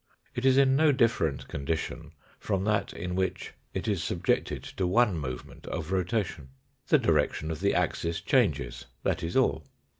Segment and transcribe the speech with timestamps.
[0.33, 4.87] It is in no different condition from that in which it is sub jected to
[4.87, 6.49] one movement of rotation.
[6.87, 9.63] The direction of the axis changes; that is all.